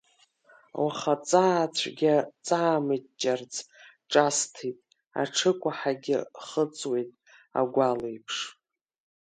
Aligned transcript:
Уаха 0.83 1.15
аҵаа 1.19 1.73
цәгьа 1.77 2.15
ҵаамыҷҷарц 2.45 3.53
ҿасҭеит, 4.11 4.77
аҽыкәаҳагьы 5.21 6.17
хыҵуеит 6.45 7.11
агәалеиԥш. 7.59 8.37